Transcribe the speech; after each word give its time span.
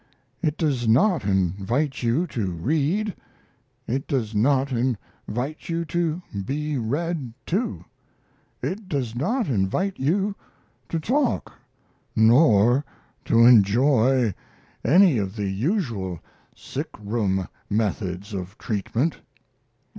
It 0.41 0.57
does 0.57 0.87
not 0.87 1.25
invite 1.25 2.01
you 2.01 2.25
to 2.25 2.49
read; 2.53 3.13
it 3.85 4.07
does 4.07 4.33
not 4.33 4.71
invite 4.71 5.69
you 5.69 5.85
to 5.85 6.23
be 6.43 6.75
read 6.75 7.33
to; 7.45 7.85
it 8.63 8.89
does 8.89 9.13
not 9.13 9.47
invite 9.47 9.99
you 9.99 10.35
to 10.89 10.99
talk, 10.99 11.53
nor 12.15 12.83
to 13.25 13.45
enjoy 13.45 14.33
any 14.83 15.19
of 15.19 15.35
the 15.35 15.51
usual 15.51 16.19
sick 16.55 16.89
room 16.97 17.47
methods 17.69 18.33
of 18.33 18.57
treatment. 18.57 19.19